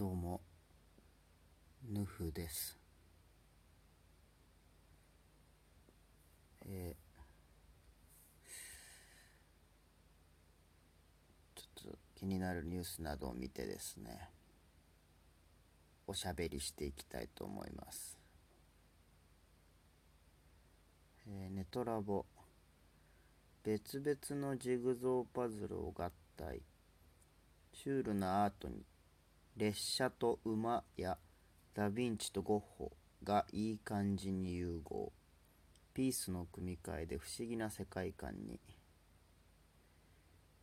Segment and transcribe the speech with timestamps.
[0.00, 0.40] どうも、
[1.86, 2.78] ヌフです。
[6.64, 7.20] えー
[11.54, 14.30] ちょっと気になるニュースなどを見てですね、
[16.06, 18.16] おしゃべりしていきたいと思います。
[21.26, 22.24] えーネトラボ
[23.62, 26.62] 別々のジグゾーパズルを合体
[27.74, 28.82] シュールなアートに
[29.60, 31.18] 列車と馬や
[31.74, 32.92] ダ・ヴィンチとゴッホ
[33.22, 35.12] がいい感じに融合。
[35.92, 38.58] ピースの組み替えで不思議な世界観に、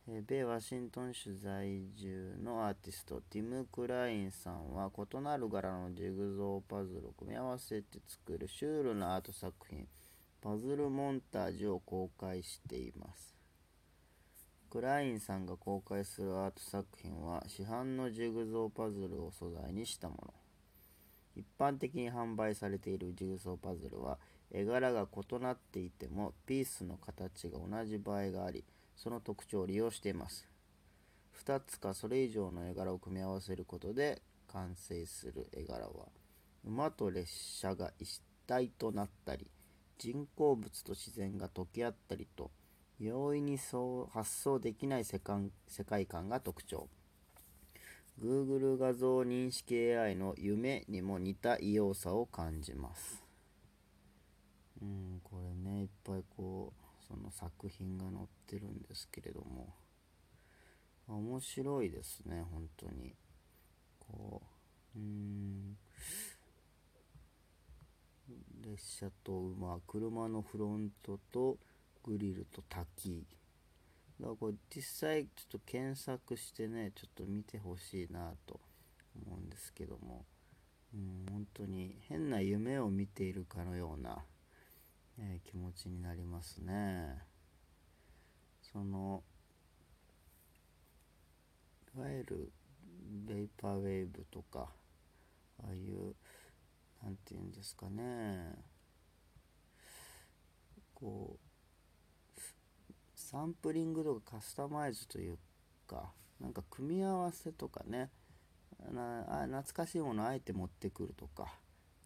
[0.08, 9.86] 米ワシントン州在住のアーティストティム・クラインさんは異なる柄のジグゾーパズルを組み合わせて作るシュールなアート作品。
[10.40, 13.37] パズルモンタージュを公開しています。
[14.70, 20.34] クラインさんが公開するアート作品は市販のジグゾーパズルを素材にしたもの。
[21.36, 24.18] 一般的に販売されているジグゾーパズルは
[24.52, 28.62] 絵柄が異なっていてもピースの形が同じ場合があり
[28.94, 30.46] その特徴を利用しています。
[31.46, 34.20] 2つかそれ以上の絵柄を組み合わせることで
[34.52, 36.08] 完成する絵柄は
[36.66, 39.46] 馬と列車が一体となったり
[39.96, 42.50] 人工物と自然が溶け合ったりと
[42.98, 46.88] 容易にそう発想できない世界世界観が特徴。
[48.20, 53.24] Google 画像認識 AI の夢にも似た異様さを感じます。
[54.82, 59.74] うんこれねいっぱいこうその作品が載ってるんですけれども。
[61.06, 63.14] 面白いですね本当に。
[64.00, 64.42] こ
[64.96, 65.76] ううん。
[68.60, 71.58] 列車と馬車のフロントと
[72.04, 73.26] グリルと滝。
[74.20, 78.60] だからこれ実際ちょっと検索してねちょっと見てほしいなと
[79.26, 80.24] 思うんですけども。
[80.94, 84.24] うん本当に変な夢を見ているかのような、
[85.18, 87.18] え気持ちになりますね。
[88.72, 89.22] その
[91.94, 92.52] いわゆる
[93.26, 94.68] ベイパーウェーブとか
[95.58, 96.14] ああいう
[97.02, 98.54] なんていうんですかね。
[100.94, 101.47] こう
[103.30, 105.38] サンプリングとかカスタマイズという
[105.86, 108.08] かなんか組み合わせとかね。
[108.90, 111.52] なあ懐かしいものをあえて持ってくるとか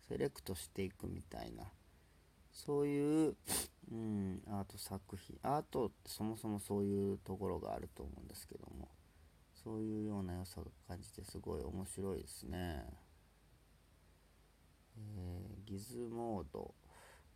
[0.09, 1.63] セレクトしていくみたいな。
[2.51, 3.37] そういう、
[3.93, 5.39] うん、アート作品。
[5.45, 8.89] アートってそもそもそういうところがあると思うんですけども。
[9.63, 12.85] そういうような良さが感じてすごい面白いですね。
[14.97, 16.75] えーギズモード。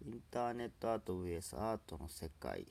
[0.04, 2.66] インターネットアート VS アートの世界。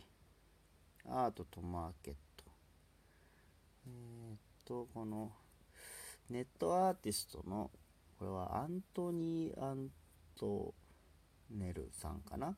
[1.07, 2.43] アートとマーケット。
[3.87, 5.31] えーっとこの
[6.29, 7.69] ネットアーティストの
[8.17, 9.89] これはアントニー・アン
[10.35, 10.73] ト
[11.51, 12.55] ネルさんかな？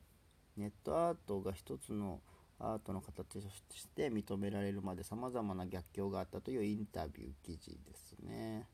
[0.56, 2.20] ネットアートが一つの
[2.58, 8.66] アートの形として認められるまでさまざまな逆境があったというインタビュー記事ですね。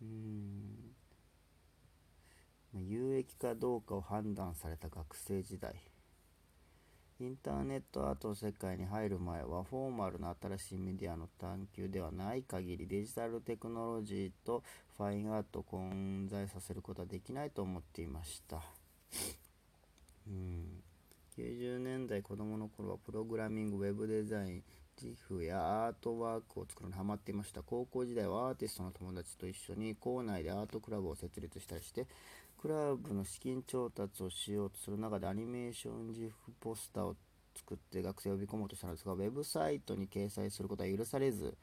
[0.00, 0.94] うーん
[2.74, 5.74] 有益かどうかを判断された学生時代。
[7.22, 14.64] インターネットアートの世界に入る前はフォーマルな新しいメディアの探求ではない限りデジタルテクノロジーと
[14.96, 18.60] ファインアートを混在させることはできないと思っていました。
[20.26, 20.82] うん。
[21.38, 24.62] 90年代子供の頃はプログラミングウェブデザイン
[25.00, 27.62] 自負やアートワークを作るのにハマっていました。
[27.62, 32.08] 高校時代はアーティストの友達と一緒に校内でアートクラブを設立したりして
[32.62, 37.16] クラブの資金調達をしようとする中でアニメーション自負ポスターを
[37.56, 41.56] 作って学生を呼び込もうとしたのですがウェブサイトに掲載することは許されず。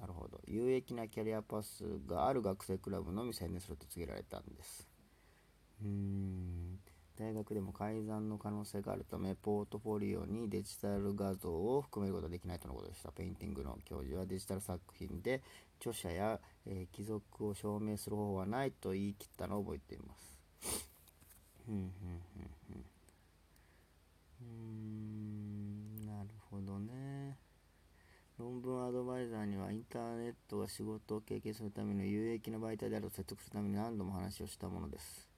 [0.00, 0.40] なるほど。
[0.46, 4.88] 有益なキャリアパスがある学生クラブのみ宣伝すると告げられたんです。
[5.82, 6.78] うーん。
[7.18, 13.12] 大学でも改ざんの可能性があるためポートフォリオにデジタル画像を含めることができないとのことでした。
[13.12, 15.42] ペインティングの教授はデジタル作品で
[15.78, 20.37] 著者や、えー帰属を証明する方法はないと言い切ったのを覚えています。
[20.60, 22.20] ふんふん
[22.66, 22.84] ふん
[24.40, 27.36] うんなるほどね。
[28.38, 35.28] 論文アドバイザーにはインターネットが仕事を経験するための有益な媒体であると説得するために何度も話をしたものです。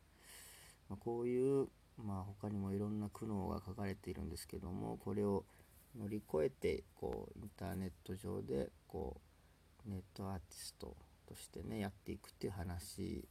[0.91, 5.45] まあ、こういう、まあ、他にもいろんな苦悩が書かれているんですけどもこれを
[5.99, 9.21] 乗り越えてこうインターネット上でこ
[9.87, 10.97] うネットアーティスト
[11.27, 13.25] としてねやっていくっていう話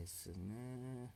[0.00, 1.10] ですね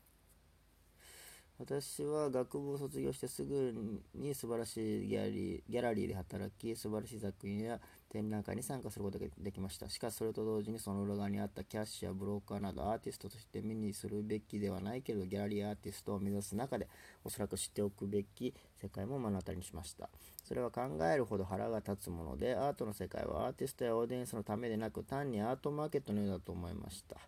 [1.60, 3.74] 私は学部を卒業してすぐ
[4.14, 7.78] に素晴らしいギャラリーギャラリーで働き、素晴らしい作品や
[8.08, 9.86] 展覧会に参加することができました。
[9.90, 16.88] しかしそれと同時にその裏側にあったキャッシュやブローカーなどアーティストとして目にするべきではないけれどギャラリーアーティストを目指す中で
[17.24, 20.08] おそらく知っておくべき世界も目の当たりにしました。
[20.42, 20.80] それは考
[21.12, 27.18] えるほど腹が立つものでアートの世界はアーティストやオーディエンスのためでなく単にアートマーケットのようだと思いました。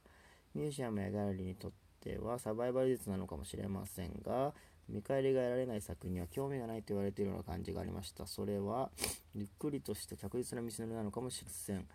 [0.55, 4.53] ミュージアムやギャラリーにとってはサバイバル術なのかもしれませんが
[4.89, 8.27] 見返りが得られない作品には興味がないと言われているような感じがありました。
[8.27, 8.91] それは、
[9.35, 11.87] ゆっくりとした着実な道のりなのかもしれません。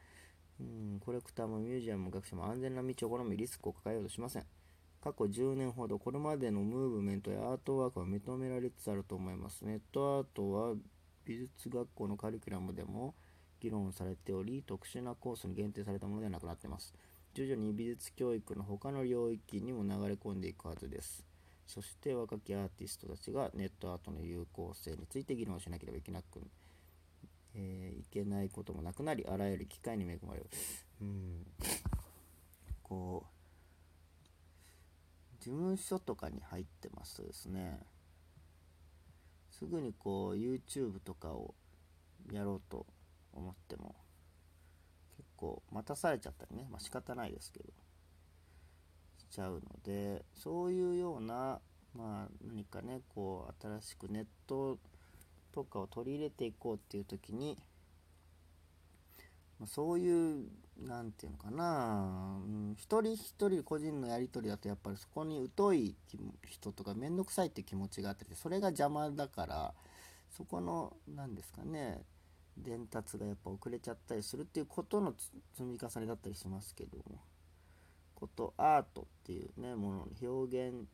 [0.59, 4.45] うん、コレクターもミュージアムも学者も安全な道を好みリスクを抱えようとしません。
[5.03, 9.63] 過去10年ほどこれまでのムーブメントやアートワークは認められつつあると思います。
[9.63, 10.73] ネットアートは
[11.25, 13.13] 美術学校のカリキュラムでも
[13.59, 16.95] 議論されており、特殊なコースに限定されたものではなくなっています。
[17.37, 21.23] 徐々に美術教育の他の領域にも流れ込んでいくはずです。
[21.67, 26.41] そして若きアーティストたちがネットアートの有効性について議論しなければいけなく、
[27.53, 30.47] えー、いけないこともなくなり、あらゆる機会に恵まれる。
[30.99, 31.45] うん。
[32.81, 33.23] こ
[35.39, 37.77] う、事務所とかに入ってますとですね、
[39.51, 41.53] すぐにこう YouTube とかを
[42.31, 42.87] やろうと
[43.31, 43.93] 思っても、
[45.37, 47.69] 構待たされちゃったりね、まあ仕方ないですけど、
[49.17, 51.59] しちゃうのでそういうような
[51.95, 54.77] まあ何かねこう新しくネット
[55.53, 57.57] とかを取り入れていこうっていう時に、
[59.59, 60.45] まあ、そういう
[60.79, 65.95] 何て言うのかな、うん、一人一人個人のやり取りだとやっぱりそこに疎い
[66.45, 69.73] 人とか面倒くさいって気持ちがあってそれが邪魔だから
[70.29, 72.01] そこの何ですかね
[72.57, 75.13] 伝達がやっぱ遅れちゃったりするっていうことの
[75.53, 77.21] 積み重ねだったりしますけども。
[78.17, 80.87] ことアートっていうねものに表現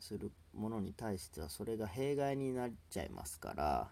[0.00, 3.88] するものに対してはそれが弊害になっちゃいますから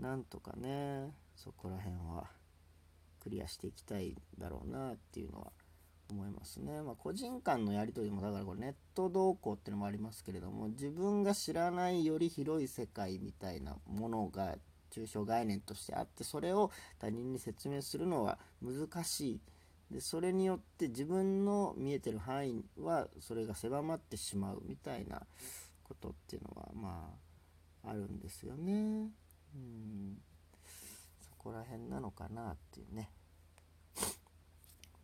[0.00, 2.24] なんとかねそこら辺は
[3.22, 5.52] クリアしていきたいだろうなっていうのは
[6.10, 6.82] 思いますね。
[6.82, 14.56] まあ、個人間のやり取りもだからこれネット動向っていうのもありますけれども自分が知らないより広い世界みたいなものが
[14.90, 19.40] 抽象概念としてあってそれを他人に説明するのは難しい。
[19.90, 25.22] でそれによって自分の見えてる範囲はそれが狭まってしまうみたいな
[25.82, 27.10] ことっていうのはま
[27.84, 29.10] ああるんですよね。
[29.54, 30.22] うん
[31.20, 33.10] そこら辺なのかなっていうね。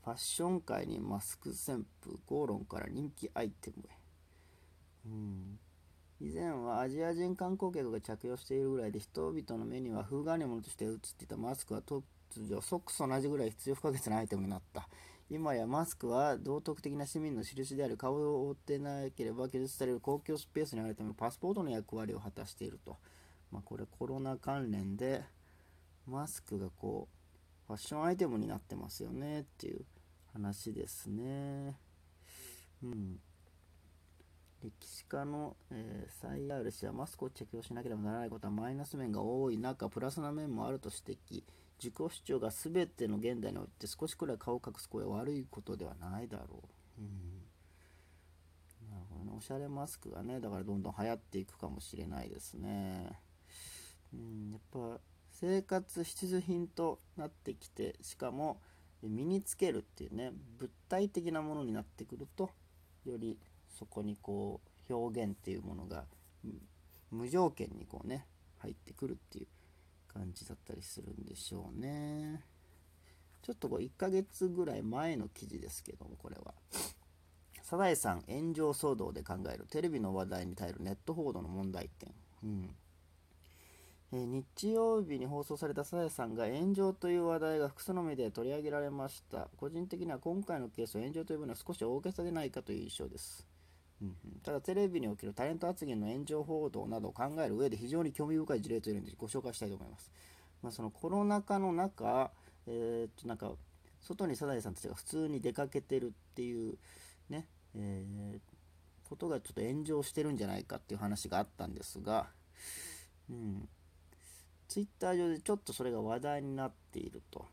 [0.05, 3.97] ファッション界にマスク旋風口論から人気アイテムへ。
[5.07, 5.59] うん
[6.21, 14.89] 以前はアジア人観光客が着用しているぐらいで人々の目には風変わりものとして映っていたマスクはと通常ソックスと同じぐらい必要不可欠なアイテムになった。
[15.29, 22.97] 今やマスクは道徳的な市民の印である顔を覆ってなければ記述される公共スペースにあるためパスポートの役割を果たしていると。
[23.51, 25.25] まあ、これコロナ関連で
[26.07, 29.85] マスクがこうファッションアイテムになってますよねっていう
[30.33, 31.77] 話ですね。
[32.83, 33.19] うん。
[34.67, 41.45] 歴史家の、えー、サイヤール氏はマスクを着用しなければならないことはマイナス面が多い中、プラスな面もあると指摘。
[41.79, 46.63] 自己主張が全ての現代において少しくらい顔を隠す声は悪いことではないだろ
[46.99, 47.03] う。
[47.03, 49.33] うん、なるほどね。
[49.37, 53.21] おしゃれマスクがね、だからどんどん流行っていくかもしれないですね。
[54.13, 58.61] うん、やっぱ生活必需品となってきて、しかも
[59.03, 62.51] 身につけるっていうね、物体的なものになってくると、
[63.05, 63.39] より
[63.79, 66.05] そこにこう表現っていうものが
[67.11, 68.27] 無条件にこうね、
[68.59, 69.47] 入ってくるっていう
[70.13, 72.43] 感じだったりするんでしょうね。
[73.43, 76.55] ちょっとこう1ヶ月ぐらい前の記事ですけども、これは。
[77.63, 82.15] サザエさん炎上騒動で考えるテレビの話題に耐えるネット報道の問題点。
[82.45, 82.77] うん
[84.13, 89.49] え、日曜日に放送されたサザエさんが炎上という話題が複数のメディアで取り上げられました。
[89.57, 93.47] 個人的には今回のケースを炎上という分には少し大げさでないかという印象です。
[94.03, 100.11] うんただテレビにおけるタレント発言の炎上報道などを考える上で非常に興味深い事例というのでご紹介したいと思います。
[100.63, 102.31] まあ、そのコロナ禍の中、
[102.67, 103.53] えー、っとなんか
[104.01, 106.79] 外にサザエさんたちが普通に出かけてるっていう
[107.29, 108.41] ね、えー、
[109.09, 112.29] ことがちょっと炎上してるんじゃないかっていう話があったんですが、
[113.31, 113.69] うん、
[114.69, 117.47] ツイッター上でちょっとそれが話題になっていると。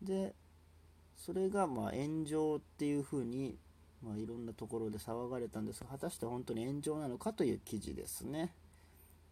[0.00, 0.34] で、
[1.16, 3.56] それがまあ炎上っていうふうに
[4.02, 8.52] まあ、いろんなところで騒がれたんですが、果たして本当に炎上なのかという記事ですね。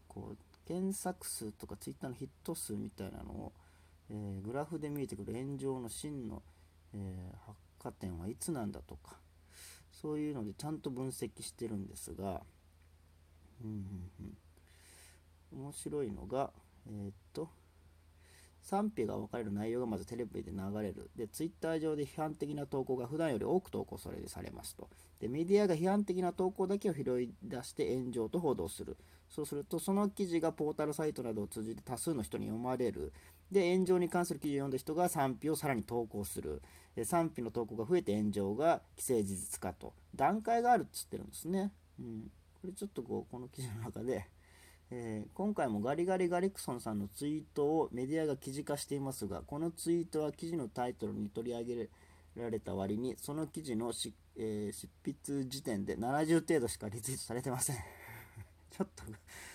[0.09, 0.37] こう
[0.67, 3.53] 検索数とか Twitter のヒット数みたいなのを、
[4.11, 6.43] えー、グラフで見えてくる炎上の真の、
[6.95, 9.17] えー、発火点はいつなんだとか、
[9.91, 12.43] そういうのでちゃんと分析してるんですが、
[13.65, 14.37] うんうん
[15.53, 16.53] うん、面白いのが、
[16.89, 17.49] えー、っと、
[18.63, 21.11] 賛否が分かれる内容がまずテレビで流れる。
[21.17, 24.89] で、ツイッター上で批判的な投稿が普段より多く投稿されされますと。
[25.19, 28.97] で、メディアが批判的な投稿だけを拾い出して炎上と報道する。
[29.29, 33.13] そうすると、その記事がポータルサイトなどを通じて多数の人に読まれる。
[33.51, 36.63] で、炎上に関する記事を読んだ人が賛否をさらに投稿する。
[37.05, 39.95] 賛否の投稿が増えて炎上が既成事実化と。
[40.15, 41.73] 段階があるっつってるんですね。
[41.99, 42.31] うん。
[42.61, 44.27] これちょっとこう、この記事の中で、
[44.93, 51.89] えー、今回もガリガリガリクソンさんのツイートをメディアが記事化していますが、このツイートは記事のタイトルに取り上げ
[52.37, 57.77] られた割に、その記事のし、えー、執筆時点で70程度しかリツイートされてません
[58.71, 59.05] ちょっと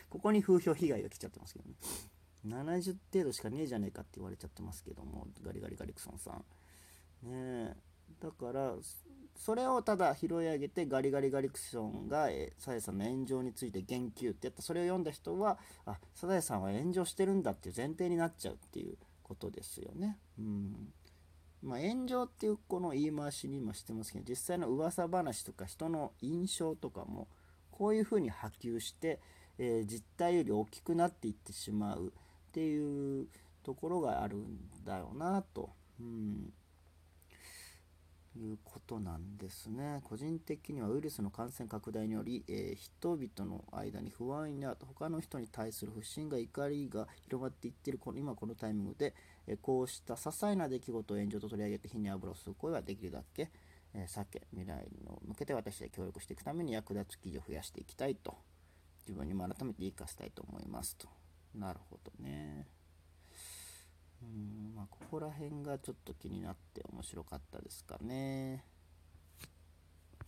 [0.10, 1.76] ここに風評被害が来ちゃってますけどね。
[2.48, 6.46] 70程度しかねえじゃねえかって言われちゃってますけども、ガリガリガリクソンさん。
[7.24, 7.76] ねえ
[8.22, 8.76] だから、
[9.36, 20.18] それをただ拾い上げてガリガリガリクションがサザエさんの炎上について言及ってやったそれを読んだ人はあサザエさんは炎上してるんだっていう前提になっちゃうっていうことですよね。
[20.40, 20.94] うん
[21.62, 27.28] まあ、炎上っていうこの言い回しに今してますけど実際の噂話とか人の印象とかも
[27.72, 29.20] こういうふうに波及して、
[29.58, 32.14] えー、実態より大きくなっていってしまう
[32.50, 33.28] っていう
[33.64, 35.72] ところがあるんだよなと。
[36.00, 36.54] うん
[38.40, 40.02] いうことなんですね。
[40.04, 49.14] 個人的にはウイルスの感染拡大により、えー、人々の間に不安や他の人に対する不信が怒りが広がっていっているこの今このタイミングで、
[49.48, 53.52] えー、こうした些細な出来事を炎上と取り上げて火に油を吸う声はできるだけ、
[53.94, 58.36] えー、避け未来に向けて私で協力していくために役立つ記事を増やしていきたいと
[59.08, 61.08] 自分にも改めて言い聞かせたいと思いますと。
[61.54, 62.68] なるほどね。
[64.26, 68.66] うんまあ、ここら辺がちょっと気になって面白かったですかね。